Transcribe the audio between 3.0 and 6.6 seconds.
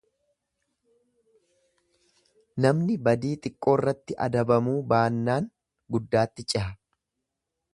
badii xiqqoorratti adabamuu baannaan guddaatti